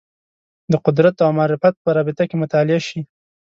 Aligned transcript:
د 0.71 0.73
قدرت 0.85 1.15
او 1.25 1.29
معرفت 1.37 1.75
په 1.83 1.89
رابطه 1.97 2.23
کې 2.29 2.35
مطالعه 2.43 2.81
شي 2.87 2.99